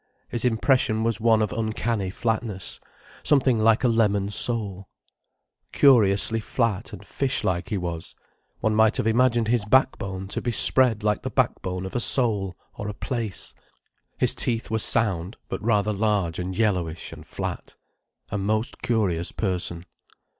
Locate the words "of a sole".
11.85-12.55